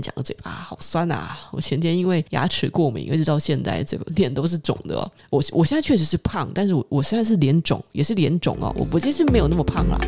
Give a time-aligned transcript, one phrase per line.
[0.00, 1.38] 讲的嘴巴好酸啊！
[1.50, 4.96] 我前天因为牙齿过敏，一直到现在嘴巴脸都是肿的。
[5.30, 8.72] 我我现在确实是胖，但是我我现在是脸肿，也是脸肿哦。
[8.76, 9.98] 我我其实没有那么胖啦。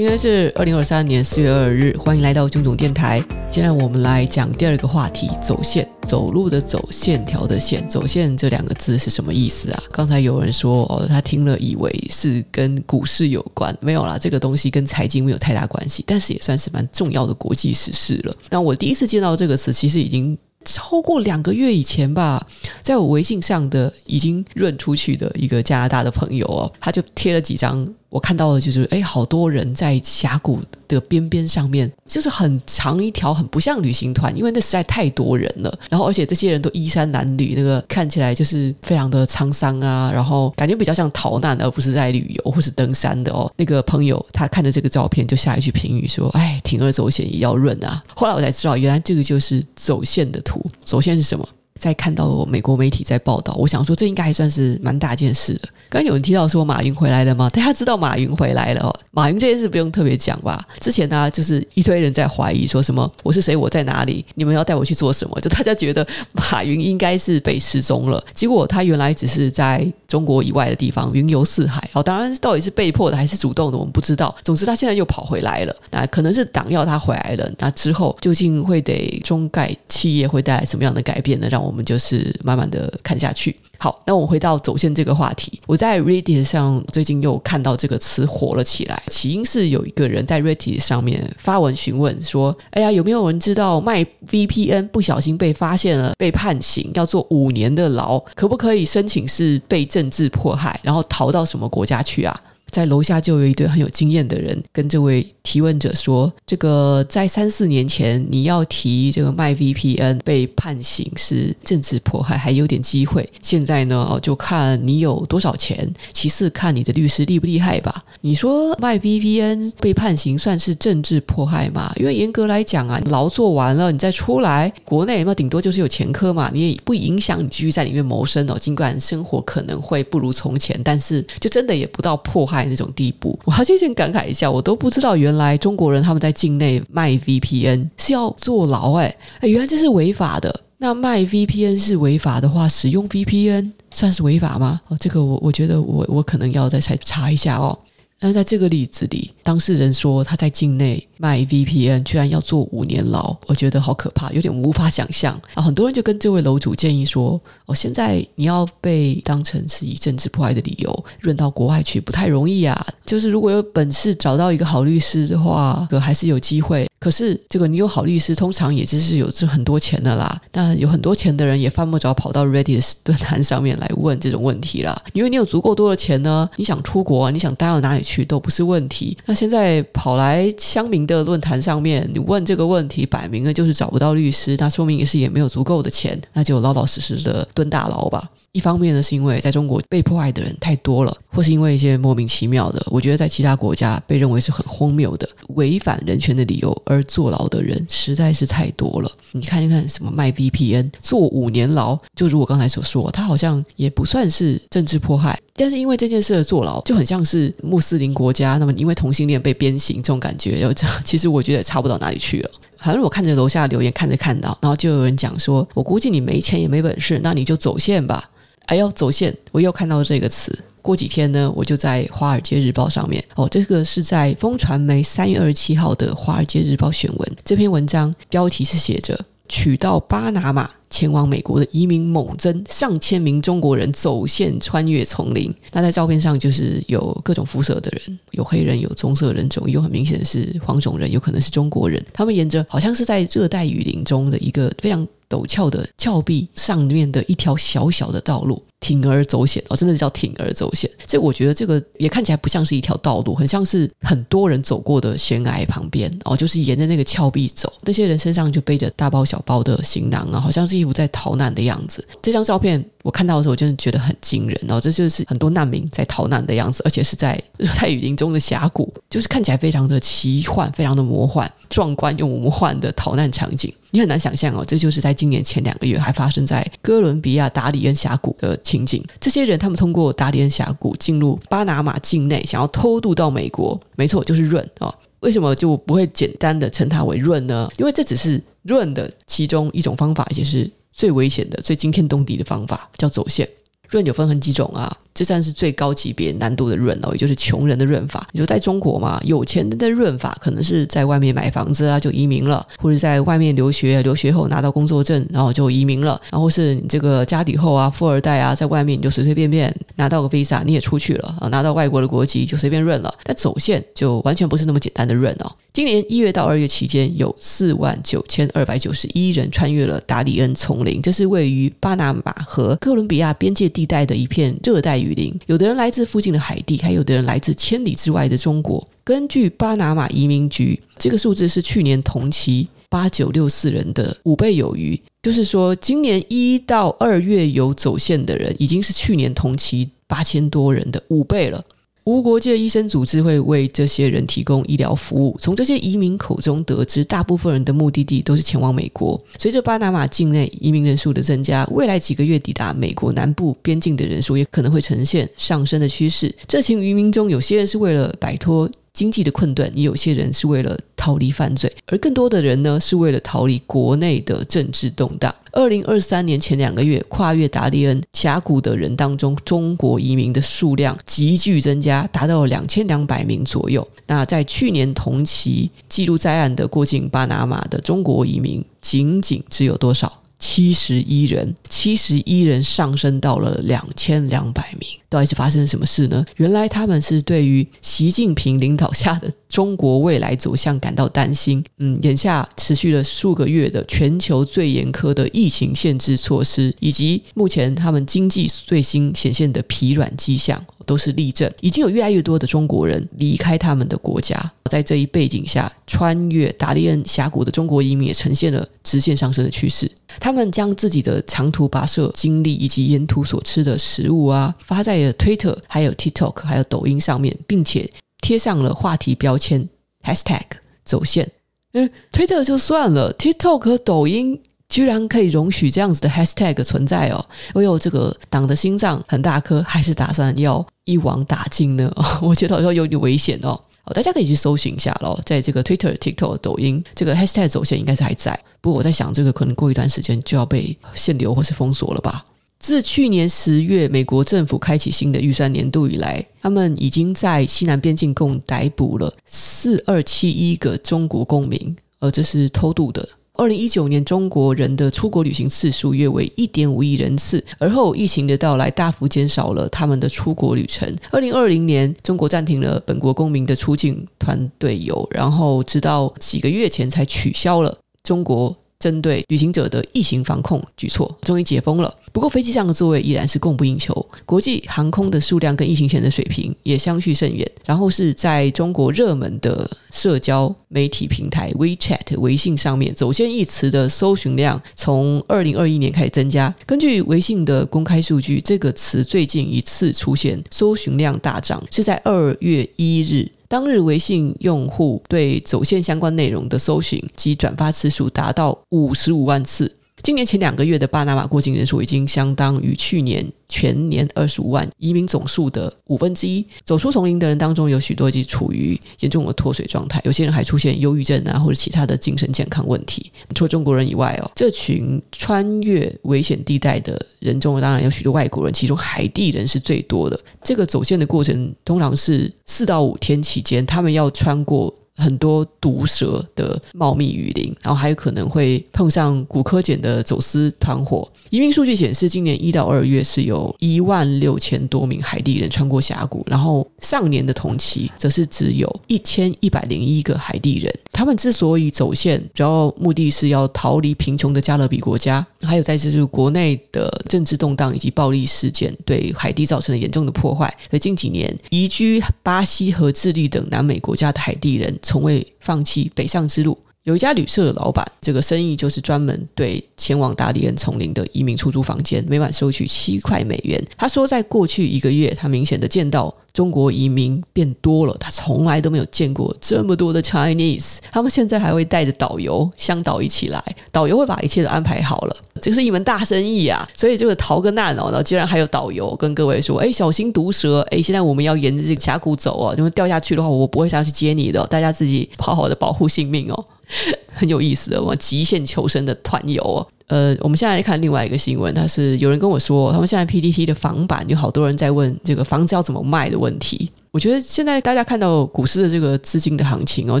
[0.02, 3.24] 今天是二零二三年四月二日，欢迎来到军总电台。
[3.52, 7.86] 现在我们来讲第二个话题：走线，走路的走，线条的线。
[7.86, 9.80] 走线这两个字是什么意思啊？
[9.92, 18.34] 刚才有人说哦，他听了以为是跟股市有关，没有啦，这个东西跟财经没有太大关系，但是也算是蛮重要的国际时事了。
[18.50, 20.36] 那我第一次见到这个词，其实已经。
[20.64, 22.46] 超过两个月以前吧，
[22.82, 35.78] 在我微信上的已经润出去的一个加拿大的朋友哦，他就贴了几张，我看到的就是，哎，好多人在峡谷的边边上面，就是很长一条，很不像旅行团，因为那实在太多人了。
[35.88, 43.50] 然后，而且这些人都衣衫褴褛，那个看起来就是非常的沧桑啊，然后感觉比较像逃难，而不是在旅游或是登山的哦。
[43.56, 50.62] 那个朋友他看着这个照片，就下一句评语说：“哎，铤而走险也要润啊。”后来我才知道，原来这个就是走线的图。
[50.84, 51.48] 走线是什么？
[51.82, 55.62] 在看到美国媒体在报道，我想说这应该还算是蛮大件事的。
[55.90, 57.50] 刚刚有人提到说马云回来了吗？
[57.50, 58.94] 大家知道马云回来了哦。
[59.10, 60.64] 马云这件事不用特别讲吧？
[60.78, 64.24] 之前呢、就是一堆人在怀疑说什么我是谁，我在哪里？
[64.36, 65.40] 你们要带我去做什么？
[65.40, 68.24] 就大家觉得马云应该是被失踪了。
[68.32, 71.82] 结果他原来只是在中国以外的地方云游四海。
[71.94, 74.32] 哦，当然到底是被迫的还是主动的，我们不知道。
[74.44, 75.74] 总之他现在又跑回来了。
[75.90, 77.50] 那可能是党要他回来了。
[77.58, 81.48] 那之后究竟会给中概企业会带来什么样的改变呢？
[81.50, 83.56] 让我我们就是慢慢的看下去。
[83.78, 85.58] 好，那我回到走线这个话题。
[85.66, 89.02] 我在 Reddit 上最近又看到这个词火了起来。
[89.06, 102.38] 起因是有一个人在 Reddit 上面发文询问说：“哎呀，有没有人知道卖 VPN 不小心被发现了，被判刑要坐五年的牢，可不可以申请是被政治迫害，然后逃到什么国家去啊？”
[102.72, 113.30] 在楼下就有一对很有经验的人跟这位提问者说：“这个在三四年前，你要提这个卖 VPN 被判刑是政治迫害，还有点机会。
[113.42, 118.02] 现在呢，就看你有多少钱，其次看你的律师厉不厉害吧。
[118.22, 121.92] 你说卖 VPN 被判刑算是政治迫害吗？
[121.96, 128.56] 因为严格来讲啊，牢做完了你再出来，国内嘛，顶多就是有前科嘛，你也不影响你继续在里面谋生哦。
[128.58, 140.60] 尽管生活可能会不如从前，但是就真的也不到迫害。”那种地步，我还是先感慨一下，我都不知道原来中国人他们在境内卖 VPN 是要坐牢哎哎，原来这是违法的。
[140.78, 144.80] 那卖 VPN 是违法的话，使用 VPN 算是违法吗？
[144.88, 147.78] 哦，这个我我觉得我我可能要再再查一下哦。
[148.18, 155.40] 那在这个例子里，当事人说他在境内卖 VPN，居然要坐五年牢，我觉得好可怕，有点无法想象。
[155.54, 162.84] 啊，很多人就跟这位楼主建议说：“哦，现在你要被当成是以政治迫害的理由润到国外去，不太容易啊。
[163.06, 170.40] 就是如果有本事找到一个好律师的话，可还是有机会。”可是，这个你有好律师，通常也就是有这很多钱的啦。
[170.52, 175.02] 那有很多钱的人也犯不着跑到 Reddit 论坛上面来问这种问题啦。
[175.12, 179.18] 因为你有足够多的钱呢，你想出国，你想待到哪里去都不是问题。
[179.26, 188.30] 那现在跑来乡民的的论坛上面，你问这个问题，摆明了就是找不到律师，那说明也是也没有足够的钱，那就老老实实的蹲大牢吧。
[188.52, 199.10] 一方面呢，是因为在中国被迫害的人太多了，或是因为一些莫名其妙的，我觉得在其他国家被认为是很荒谬的违反人权的理由而坐牢的人实在是太多了。
[199.32, 212.50] 你看一看，什么卖 VPN 坐五年牢，就如我刚才所说，他好像也不算是政治迫害，但是因为这件事而坐牢，就很像是穆斯林国家，那么因为同性恋被鞭刑这种感觉，要这，其实我觉得也差不到哪里去了。
[212.76, 218.28] 反正我看着楼下留言，看着看到，然后就有人讲说，我估计你没钱也没本事，那你就走线吧。
[218.72, 219.36] 哎呦，走线！
[219.50, 220.58] 我又看到这个词。
[220.80, 227.36] 过几天呢，我就在《华尔街日报》上面哦，这个是在风传媒三月二十七号的《华尔街日报》选文。
[227.44, 235.54] 这篇文章标题是写着“取道巴拿马前往美国的移民猛增，上千名中国人走线穿越丛林”。
[235.70, 242.02] 那在照片上就是有各种肤色的人，有黑人，有棕色人种，有很明显是黄种人，有可能是中国人。
[242.10, 248.62] 他们沿着好像是在热带雨林中的一个非常陡峭的峭壁上面的一条小小的道路。
[248.82, 250.90] 铤而走险哦，真的叫铤而走险。
[251.06, 257.72] 这我觉得这个也看起来不像是一条道路，很像是很多人走过的悬崖旁边哦，就是沿着那个峭壁走。
[257.82, 262.06] 那些人身上就背着大包小包的行囊啊，好像是一副在逃难的样子。
[262.20, 273.72] 这张照片我看到的时候，我真的觉得很惊人哦，这就是很多难民在逃难的样子，而且是在热带雨林中的峡谷，就是看起来非常的奇幻，非常的魔幻、壮观又魔幻的逃难场景。
[273.90, 278.58] 你很难想象哦，这就是在今年前两个月还发生在哥伦比亚达里恩峡谷的。
[278.72, 279.04] 情景。
[279.20, 283.78] 这些人他们通过达连峡谷进入巴拿马境内，想要偷渡到美国。
[283.96, 287.68] 没错，就是润啊、为什么就不会简单的称它为润呢？
[287.76, 293.46] 因为这只是润的其中一种方法，也是最危险的、最惊天动地的方法，叫走线。
[293.88, 294.96] 润有分很几种啊。
[295.14, 298.26] 这算是最高级别难度的润哦，也就是穷人的润法。
[298.32, 306.20] 你说在中国嘛，有钱人的润法可能是在外面买房子啊就移民了，或者在外面留学，留学后拿到工作证，然后就移民了。
[306.30, 313.14] 然后是你这个家底厚啊，富二代啊，在外面你就随随便便拿到个 visa，你也出去了啊，拿到外国的国籍就随便润了。
[313.24, 315.52] 但走线就完全不是那么简单的润哦。
[315.72, 325.38] 今年一月到二月期间，有四万九千二百九十一人穿越了达里 恩丛林，这是位于巴拿马和哥伦比亚边界地带的一片热带雨林。
[325.46, 328.86] 有的人来自附近的海地，还有的人来自千里之外的中国。
[329.02, 334.98] 根据巴拿马移民局，这个数字是去年同期八九六四人的五倍有余。
[335.22, 341.64] 就是说，今年一到二月有走线的人，已经是去年同期八千多人的五倍了。
[342.04, 345.36] 无国界医生组织会为这些人提供医疗服务。
[345.40, 349.20] 从这些移民口中得知，大部分人的目的地都是前往美国。
[349.38, 356.34] 随着巴拿马境内移民人数的增加，未来几个月抵达美国南部边境的人数也可能会呈现上升的趋势。
[356.48, 365.34] 这群移民中，有些人是为了摆脱经济的困顿，也有些人是为了逃离犯罪，而更多的人呢，是为了逃离国内的政治动荡。
[365.50, 373.86] 二零二三年前两个月，跨越达利恩峡谷的人当中，中国移民的数量急剧增加，达到了两千两百名左右。
[374.06, 380.20] 那在去年同期记录在案的过境巴拿马的中国移民，仅仅只有多少？
[380.38, 384.88] 七十一人，七十一人上升到了两千两百名。
[385.12, 386.24] 到底是发生了什么事呢？
[386.36, 391.62] 原来他们是对于习近平领导下的中国未来走向感到担心。
[391.80, 401.52] 嗯，眼下持续了数个月的全球最严苛的疫情限制措施，以及目前他们经济最新显现的疲软迹象，都是例证。
[401.60, 404.50] 已经有越来越多的中国人离开他们的国家。
[404.70, 409.90] 在这一背景下，穿越达利恩峡谷的中国移民也呈现了直线上升的趋势。
[410.18, 415.01] 他们将自己的长途跋涉经历以及沿途所吃的食物啊，发在。
[415.14, 417.90] Twitter 还有 TikTok 还有抖音上面，并且
[418.20, 419.66] 贴上了话题标签
[420.04, 420.42] Hashtag
[420.84, 421.30] 走线。
[421.72, 424.38] 嗯，Twitter 就算了，TikTok 和抖音
[424.68, 427.24] 居然可以容许这样子的 Hashtag 存在哦！
[427.54, 431.90] 哎呦，这个党的心脏很大颗，还是打算要一网打尽呢？
[431.96, 433.58] 哦， 我觉得好像有点危险哦。
[433.94, 438.38] 大家可以去搜寻一下喽，在这个 Twitter、TikTok、抖音，这个 Hashtag 走线应该是还在。
[438.60, 442.24] 不过我在想，这个可能过一段时间就要被限流或是封锁了吧。
[442.62, 453.06] 自去年十月，美国政府开启新的预算年度以来，他们已经在西南边境共逮捕了四二七一个中国公民，而这是偷渡的。
[453.32, 460.96] 二零一九年，中国人的出国旅行次数约为一点五亿人次，而后疫情的到来大幅减少了他们的出国旅程。
[461.10, 468.56] 二零二零年，中国暂停了本国公民的出境团队游，然后直到几个月前才取消了中国。
[468.82, 471.94] 针对旅行者的疫情防控举措，终于解封了。
[472.10, 473.94] 不过飞机上的座位依然是供不应求，
[474.26, 477.48] 国际航空的数量跟疫情前的水平也相去甚远。
[477.64, 486.52] 然后是在中国热门的社交媒体平台 WeChat 微信上面，走线一词的搜寻量从二零二一年开始增加。
[486.66, 493.30] 根据微信的公开数据，这个词最近一次出现搜寻量大涨是在二月一日。
[493.52, 499.76] 当日微信用户对走线相关内容的搜寻及转发次数达到五十五万次。
[500.02, 506.44] 今年前两个月的巴拿马过境人数已经相当于去年全年二十五万移民总数的五分之一。
[506.64, 513.12] 走出丛林的人当中，有许多已经处于严重的脱水状态，有些人还出现忧郁症啊，或者其他的精神健康问题。
[513.34, 520.18] 除了中国人以外哦，这群穿越危险地带的人中，当然有许多外国人，其中海地人是最多的。
[520.42, 524.74] 这个走线的过程通常是四到五天期间，他们要穿过。
[524.96, 531.10] 很多毒蛇的茂密雨林，然后还有可能会碰上古柯碱的走私团伙。
[531.30, 540.72] 移民数据显示，今年一到二月是有一万六千多名海地人穿过峡谷，然后上年的同期则是只有一千一百零一个海地人。
[540.92, 550.46] 他们之所以走线，主要目的是要逃离贫穷的加勒比国家，还有在就是国内的政治动荡以及暴力事件对海地造成了严重的破坏。
[550.68, 554.78] 所以近几年移居巴西和智利等南美国家的海地人。
[554.82, 563.64] 从未放弃北上之路，有一家旅社的老板，这个生意就是专门对前往大利恩丛林的移民出租房间，每晚收取七块美元。
[563.76, 570.78] 他说，在过去一个月，他明显的见到中国移民变多了，他从来都没有见过这么多的 Chinese。
[570.90, 576.68] 他们现在还会带着导游、向导一起来，导游会把一切都安排好了，这是一门大生意啊！
[576.74, 580.66] 所以这个逃个难哦，然后竟然还有导游跟各位说：“哎，小心毒蛇！
[580.72, 586.44] 哎，现在我们要沿着这个峡谷走哦，因为掉下去的话，我不会下去接你的，大家自己好好的保护性命哦。”
[587.12, 589.66] 很有意思的，我极限求生的团游哦。
[589.88, 596.70] 呃，我们现在看另外一个新闻，他是有人跟我说，他们现在 PDT 的房版有好多人在问这个房子要怎么卖的问题。
[596.92, 600.00] 我觉得现在大家看到股市的这个资金的行情哦，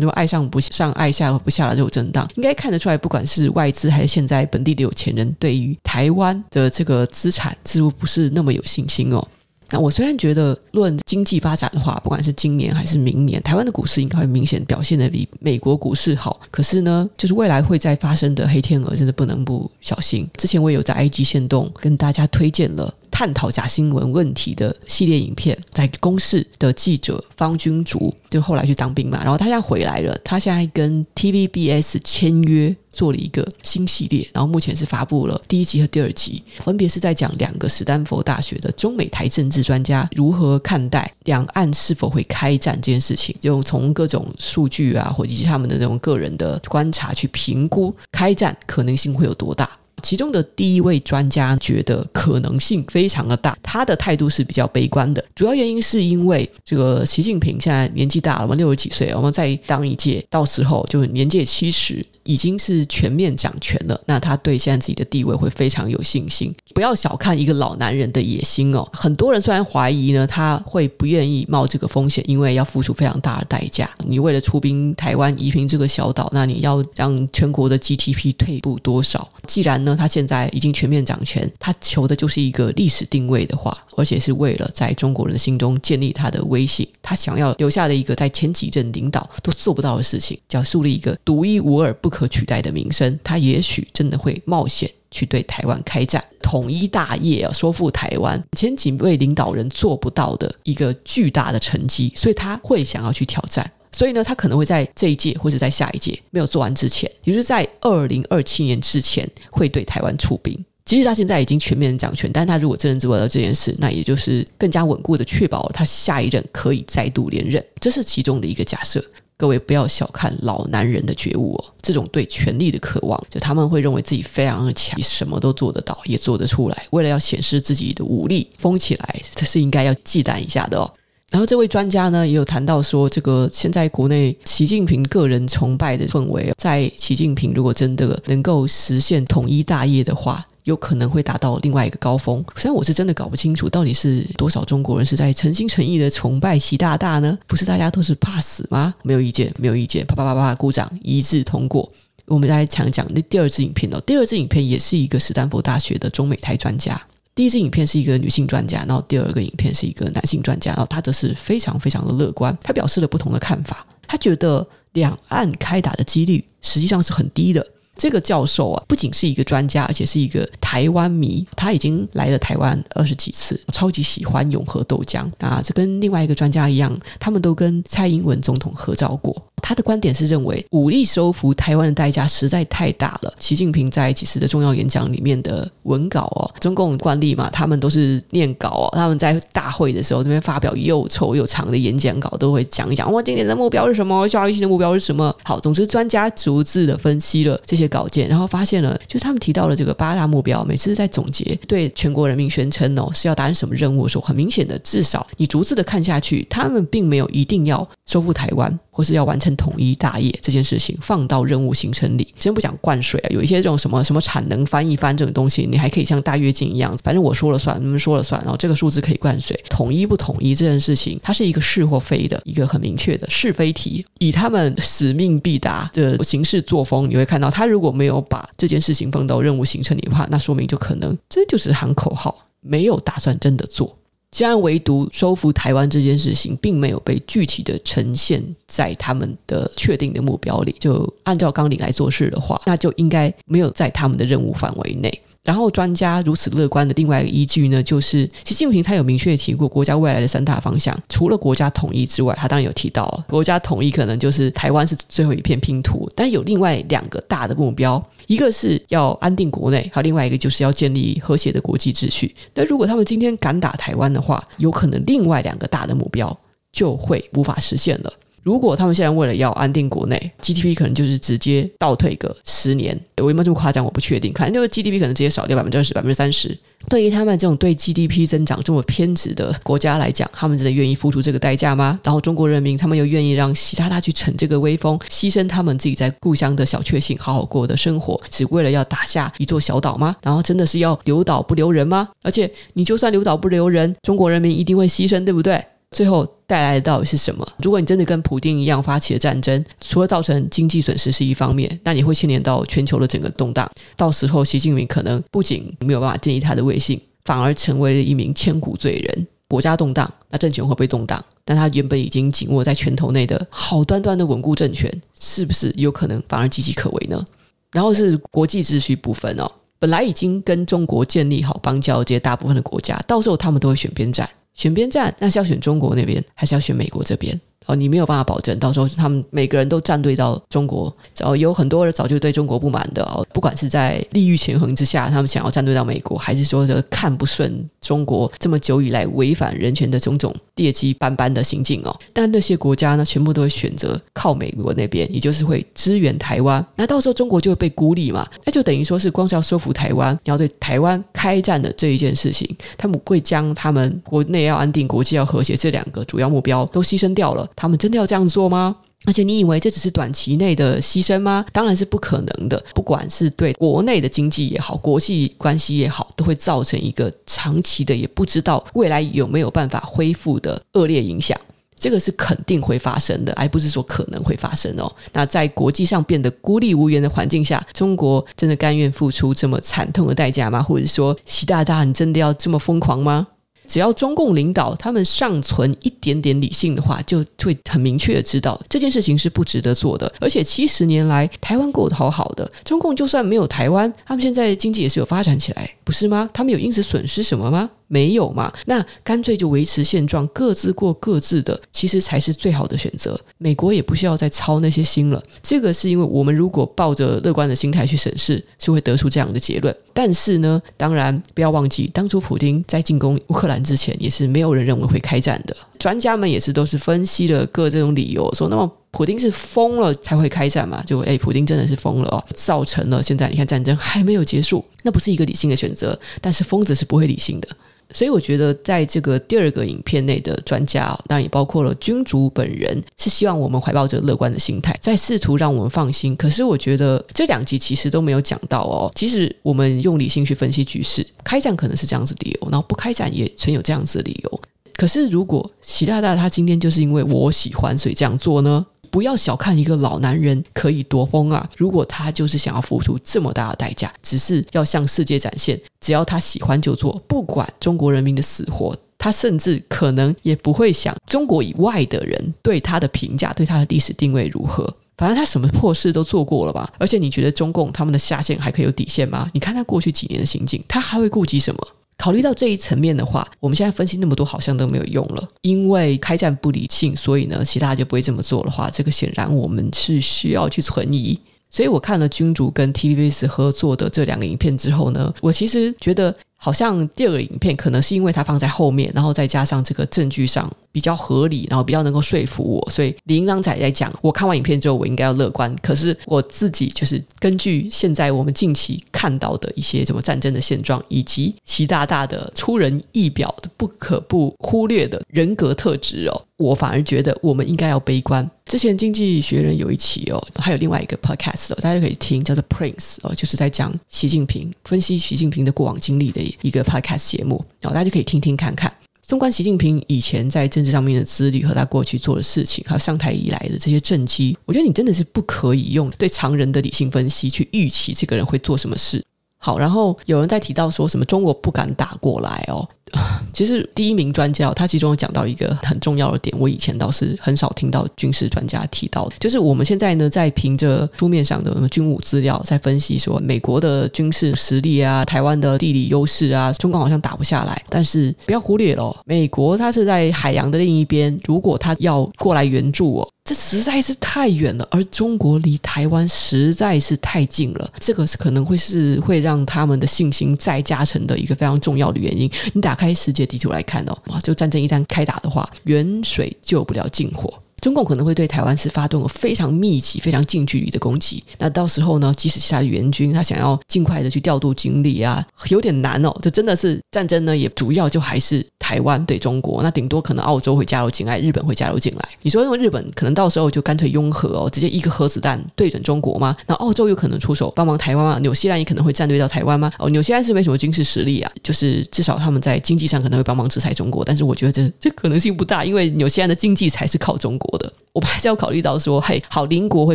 [0.00, 9.26] 就爱上不上、爱下不下的这种震荡，应该看得出来，不管是外资还是现在本地的有钱人，对于台湾的这个资产似乎不是那么有信心哦。
[9.72, 16.38] 那我虽然觉得论经济发展的话，不管是今年还是明年，台湾的股市应该会明显表现的比美国股市好。
[16.50, 20.28] 可是呢，就是未来会再发生的黑天鹅，真的不能不小心。
[20.36, 22.92] 之前我也有在 IG 限动跟大家推荐了。
[23.12, 49.68] 探讨假新闻问题的系列影片，在公视的记者方君竹就后来去当兵嘛，然后他现在回来了，他现在跟 TVBS 签约做了一个新系列，然后目前是发布了第一集和第二集，分别是在讲两个史丹佛大学的中美台政治专家如何看待两岸是否会开战这件事情，就从各种数据啊，或以及他们的这种个人的观察去评估开战可能性会有多大。
[50.02, 55.24] 其中的第一位专家觉得可能性非常的大，他的态度是比较悲观的。
[55.34, 63.98] 主要原因是因为这个习近平现在年纪大了嘛，六十几岁，我们再当一届，到时候就年届七十，已经是全面掌权了。
[64.06, 66.52] 那他对现在自己的地位会非常有信心。
[66.74, 68.88] 不要小看一个老男人的野心哦。
[68.92, 73.88] 很多人虽然怀疑呢，他会不愿意冒这个风险，因为要付出非常大的代价。
[74.06, 79.28] 你为了出兵台湾夷平这个小岛，那你要让全国的 GDP 退步多少？
[79.46, 79.91] 既然呢。
[79.96, 86.86] 他现在已经全面掌权，他求的就是一个历史定位的话，而且是为了在中国人心中建立他的威信。
[87.02, 93.18] 他想要留下的一个在前几任领导都做不到的事情，叫树立一个独一无二、不可取代的名声。
[93.22, 103.70] 他也许真的会冒险去对台湾开战，统一大业啊，收复台湾，前几位领导人做不到的一个巨大的成绩，所以他会想要去挑战。
[103.92, 110.58] 所以呢，他可能会在这一届或者在下一届没有做完之前，也就是在二零二七年之前，会对台湾出兵。
[110.84, 117.64] 即使他现在已经全面掌权，但他如果真的做到这件事，那也就是更加稳固的确保他下一任可以再度连任。
[117.80, 119.04] 这是其中的一个假设。
[119.34, 126.86] 各位不要小看老男人的觉悟哦，这种对权力的渴望，就他们会认为自己非常的强，什么都做得到，也做得出来。
[126.90, 130.88] 为了要显示自己的武力，疯起来，这是应该要忌惮一下的哦。
[131.32, 142.44] 然后这位专家呢，也有谈到说，这个现在国内习近平个人崇拜的氛围，在习近平如果真的能够实现统一大业的话，有可能会达到另外一个高峰。
[142.56, 147.38] 虽然我是真的搞不清楚，到底是多少中国人是在诚心诚意的崇拜习大大呢？
[147.46, 148.92] 不是大家都是怕死吗？
[149.02, 151.90] 没有意见，没有意见，啪啪啪啪，鼓掌，一致通过。
[152.26, 157.00] 我们来讲讲那第二支影片哦，第二支影片也是一个史丹佛大学的中美台专家。
[157.34, 163.86] 第一支影片是一个女性专家，然后第二个影片是一个男性专家，然后他则是非常非常的乐观，他表示了不同的看法。
[164.06, 167.66] 他觉得两岸开打的几率实际上是很低的。
[167.96, 175.30] 这个教授啊，不仅是一个专家，而且是一个台湾迷，他已经来了台湾二十几次，超级喜欢永和豆浆。
[175.38, 179.34] 啊这跟另外一个专家一样，他们都跟蔡英文总统合照过。
[179.64, 183.32] 他的观点是认为武力收复台湾的代价实在太大了。
[183.38, 188.88] 习近平在几次的重要演讲里面的文稿哦，中共惯例嘛，他们都是念稿哦。
[188.92, 195.32] 他们在大会的时候这边发表又臭又长的演讲稿，都会讲一讲我今年的目标是什么，下一期的目标是什么。
[195.44, 208.78] 好，总之专家逐字的分析了这些稿件，然后发现了，就是他们提到了这个八大目标，每次在总结对全国人民宣称哦是要达成什么任务的时候，很明显的，至少你逐字的看下去，他们并没有一定要收复台湾。
[208.92, 212.34] 或是要完成统一大业这件事情，放到任务行程里。
[212.38, 219.58] 先不讲灌水啊，有一些这种什么什么产能翻一翻这种东西，你还可以像大跃进一样，反正我说了算，你们说了算，然后这个数字可以灌水。
[219.70, 224.04] 统一不统一这件事情，它是一个是或非的一个很明确的是非题。
[224.18, 233.96] 以他们使命必达的行事作风，你会看到，他如果没有把这件事情放到任务行程里的话，那说明就可能这就是喊口号，没有打算真的做。
[234.32, 245.22] 既然唯独收复台湾这件事情，并没有被具体的呈现在他们的确定的目标里，就按照纲领来做事的话，那就应该没有在他们的任务范围内。
[245.44, 262.32] 然后专家如此乐观的另外一个依据呢，就是习近平他有明确提过国家未来的三大方向，除了国家统一之外，他当然有提到国家统一可能就是台湾是最后一片拼图，但有另外两个大的目标，一个是要安定国内，还有另外一个就是要建立和谐的国际秩序。
[262.54, 266.38] 那如果他们今天敢打台湾的话，有可能另外两个大的目标
[266.70, 268.12] 就会无法实现了。
[268.42, 273.84] 如果他们现在为了要安定国内，GDP 可能就是直接倒退个十年，我有没有这么夸张？
[273.84, 274.32] 我不确定。
[274.34, 276.56] 反正就是 GDP 可能直接少掉百分之二十、百分之三十。
[276.88, 282.00] 对于他们这种对 GDP 增长这么偏执的国家来讲，他们真的愿意付出这个代价吗？
[282.02, 290.16] 然后中国人民他们又愿意让习大大去逞这个威风，牺牲他们自己在故乡的小确幸、好好过的生活，只为了要打下一座小岛吗？
[290.24, 292.08] 然后真的是要留岛不留人吗？
[292.22, 295.64] 而且你就算留岛不留人，中国人民一定会牺牲，对不对？
[295.92, 297.46] 最后带来的到底是什么？
[297.58, 303.70] 如果你真的跟普丁一样发起了战争，除了造成经济损失是一方面，那你会牵连到全球的整个动荡。
[303.96, 309.26] 到时候，习近平可能不仅没有办法建立他的威信，反而成为了一名千古罪人。
[309.48, 317.22] 国家动荡，那政权会被动荡，但他原本已经紧握在拳头内的好端端的稳固政权，是不是有可能反而岌岌可危呢？
[317.70, 324.26] 然后是国际秩序部分哦，本来已经跟中国建立好邦交这些大部分的国家，到时候他们都会选边站。
[324.54, 327.40] 选边站，那是要选中国那边，还是要选美国这边？
[327.66, 330.92] 哦，你没有办法保证到时候他们每个人都站队到中国。
[331.20, 341.96] 哦，有很多人早就对中国不满的哦，不管是在利益权衡之下，他们想要站队到美国，还是说这看不顺中国这么久以来违反人权的种种劣迹斑斑的行径哦。
[342.12, 346.64] 但那些国家呢，全部都会选择靠美国那边，也就是会支援台湾。
[346.76, 348.28] 那到时候中国就会被孤立嘛？
[348.44, 357.48] 那就等于说是光是要收服台湾，你要对台湾开战的这一件事情，他们会将他们国内要安定、国际要和谐这两个主要目标都牺牲掉了。
[357.56, 358.76] 他们真的要这样做吗？
[359.04, 361.44] 而且你以为这只是短期内的牺牲吗？
[361.52, 362.62] 当然是不可能的。
[362.72, 371.36] 不管是对国内的经济也好，国际关系也好，都会造成一个长期的，也不知道未来有没有办法恢复的恶劣影响。
[371.74, 374.94] 这个是肯定会发生的，而不是说可能会发生哦。
[375.12, 380.62] 那在国际上变得孤立无援的环境下，中国真的甘愿付出这么惨痛的代价吗？
[380.62, 383.26] 或者说，习大大，你真的要这么疯狂吗？
[383.66, 390.12] 只要中共领导他们尚存一点点理性的话，就会很明确的知道这件事情是不值得做的。
[390.20, 396.28] 而且七十年来台湾过得好好的，中共就算没有台湾，他们现在经济也是有发展起来，不是吗？
[396.32, 397.70] 他们有因此损失什么吗？
[397.92, 398.50] 没有嘛？
[398.64, 403.20] 那干脆就维持现状，各自过各自的，其实才是最好的选择。
[403.36, 405.22] 美国也不需要再操那些心了。
[405.42, 409.76] 这个是因为我们如果抱着乐观的心态去审视，是会得出这样的结论。
[409.92, 415.54] 但是呢，当然不要忘记，当初普丁在进攻乌克兰之前，也是没有人认为会开战的。
[415.78, 420.82] 专家们也是都是分析了各这种理由，说那么普丁是疯了才会开战嘛？
[420.86, 425.98] 就诶，普丁真的是疯了哦，造成了现在你看战争还没有结束，那不是一个理性的选择。
[426.22, 427.48] 但是疯子是不会理性的。
[427.94, 436.14] 所以我觉得，在这个第二个影片内的专家，当然也包括了君主本人，是希望我们怀抱着乐观的心态，在试图让我们放心。
[436.16, 444.40] 可是我觉得这两集其实都没有讲到哦，即使我们用理性去分析局势，开战可能是这样子理由，然后不开战也存有这样子理由。
[444.74, 448.66] 可是如果习大大他今天就是因为我喜欢，所以这样做呢？
[448.92, 451.48] 不要小看一个老男人可以多疯啊！
[451.56, 464.70] 如果他就是想要付出这么大的代价，只是要向世界展现，只要他喜欢就做，不管中国人民的死活，他甚至可能也不会想中国以外的人对他的评价，对他的历史定位如何。
[464.98, 466.70] 反正他什么破事都做过了吧？
[466.78, 469.26] 而且你觉得中共他们的下限还可以有底线吗？
[469.32, 471.66] 你看他过去几年的行径，他还会顾及什么？
[471.96, 481.18] 考虑到这一层面的话，我们现在分析那么多好像都没有用了，因为开战不理性，所以呢，其他就不会这么做的话，这个显然我们是需要去存疑。
[481.48, 495.54] 所以我看了君主跟 TVBS 合作的这两个影片之后呢，我其实觉得好像第二个影片可能是因为它放在后面，然后再加上这个证据上比较合理，然后比较能够说服我，所以李营长仔在讲，我看完影片之后我应该要乐观。
[495.62, 508.28] 可是我自己就是根据现在我们近期看到的一些什么战争的现状，以及习大大的出人意表的不可不忽略的人格特质哦，我反而觉得我们应该要悲观。
[508.46, 518.72] 之前经济学人有一期哦，还有另外一个 podcast 哦，大家可以听，叫做 Prince 哦，就是在讲习近平分析习近平的过往经历的一个 podcast 节目，然后大家就可以听听看看。
[519.02, 529.04] 纵观习近平以前在政治上面的资历和他过去做的事情，还有上台以来的这些政绩，我觉得你真的是不可以用对常人的理性分析去预期这个人会做什么事。
[529.44, 532.66] 好，然后有人在提到说什么中国不敢打过来哦。
[533.32, 553.08] 其实第一名专家他其中有讲到一个很重要的点，我以前倒是很少听到军事专家提到，就是我们现在呢在凭着书面上的军武资料在分析说美国的军事实力啊，台湾的地理优势啊，中共好像打不下来，但是不要忽略了，美国它是在海洋的另一边，如果他要过来援助哦。
[553.24, 562.30] 这实在是太远了，而中国离台湾实在是太近了，这个是可能会是会让他们的信心再加成的一个非常重要的原因。
[562.52, 567.32] 你打开世界地图来看哦，哇，就战争一旦开打的话，远水救不了近火。
[567.62, 571.22] 中共可能会对台湾是发动了非常密集、非常近距离的攻击。
[571.38, 576.12] 那到时候呢，即使是他的援军，他想要尽快的去调度警力啊，有点难哦。
[576.20, 579.62] 这真的是战争呢，也主要就还是台湾对中国。
[579.62, 582.08] 那顶多可能澳洲会加入进来，日本会加入进来。
[582.22, 586.36] 你说因为日本可能到时候就干脆拥核哦，直接一个核子弹对准中国吗？
[586.48, 588.18] 那澳洲有可能出手帮忙台湾吗？
[588.20, 589.70] 纽西兰也可能会战队到台湾吗？
[589.78, 594.04] 哦，纽西兰是没什么军事实力啊，就是至少他们在经济上可能会帮忙制裁中国。
[594.04, 597.72] 但是我觉得这这可能性不大，因为纽西兰的经济才是靠中国的。
[597.92, 599.94] 我们还是要考虑到说，嘿，好，邻国会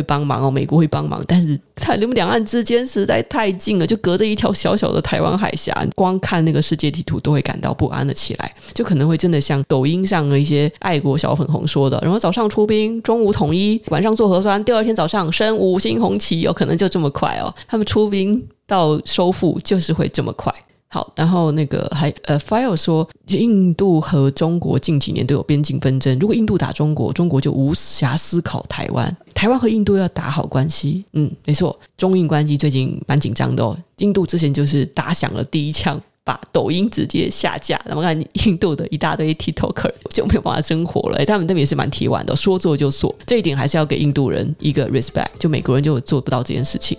[0.00, 20.54] 帮忙哦，美国会帮忙，但是它你们两岸之间实在太近了，就隔着一条小小的台湾海峡，光看那个世界地图都会感到不安了起来，就可能会真的像抖音上的一些爱国小粉红说的，然后早上出兵，中午统一，晚上做核酸，第二天早上升五星红旗，有可能就这么快哦，他们出兵到收复就是会这么快。
[20.90, 26.18] 好，然后那个还呃，File 说，印度和中国近几年都有边境纷争。
[26.18, 29.14] 如果印度打中国，中国就无暇思考台湾。
[29.34, 33.76] 台湾和印度要打好关系，嗯，没错，中印关系最近蛮紧张的哦。
[33.98, 37.78] 印度之前就是打响了第一枪，把抖音直接下架。
[37.84, 41.22] 然后看印度的一大堆 TikToker 就没有办法生活了。
[41.26, 43.14] 他们那边也是蛮铁腕的，说做就做。
[43.26, 45.28] 这一点还是要给印度人一个 respect。
[45.38, 46.96] 就美国人就做不到这件事情。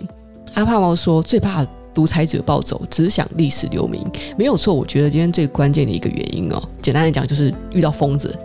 [0.54, 1.66] 阿帕猫说最怕。
[1.94, 4.04] 独裁者暴走，只想历史留名，
[4.36, 4.74] 没有错。
[4.74, 8.36] 我觉得今天最关键的一个原因哦，简单来讲就是遇到疯子。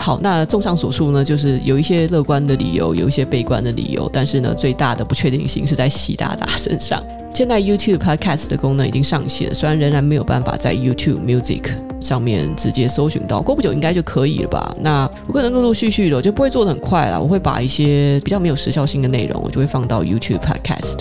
[0.00, 7.02] 好，那综上所述呢，就是有一些乐观的理由，有一些悲观的理由，但是呢，最大的不确定性是在习大大身上。
[7.34, 11.64] 现在 YouTube Podcast 的功能已经上线，虽然仍然没有办法在 YouTube Music
[12.00, 14.72] 上面直接搜寻到，过不久应该就可以了吧？
[14.80, 17.18] 那我可能陆陆续续的，我就不会做的很快啦。
[17.18, 20.98] 我会把一些比较没有时效性的内容，我就会放到 YouTube Podcast。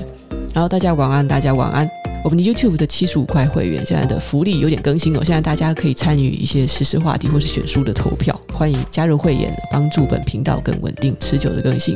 [0.57, 1.87] 然后大家晚安，大家晚安。
[2.23, 11.95] 我们的 YouTube 的七十五块会员现在的福利有点更新哦，现在大家可以参与一些实时话题或是选书的投票，欢迎加入会员，帮助本频道更稳定持久的更新。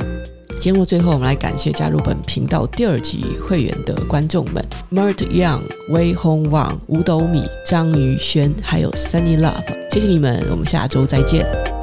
[0.60, 9.90] 节目最后，我们来感谢加入本频道第二集会员的观众们：Mert Young、Wei Hong Wang、五斗米、张宇轩，还有 Sunny Love。
[9.92, 11.81] 谢谢你们，我们下周再见。